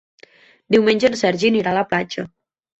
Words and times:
Diumenge 0.77 1.09
en 1.13 1.19
Sergi 1.21 1.53
anirà 1.53 1.73
a 1.73 1.79
la 1.81 1.87
platja. 1.95 2.29